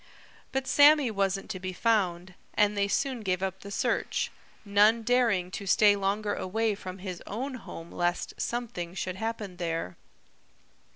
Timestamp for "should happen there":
8.95-9.95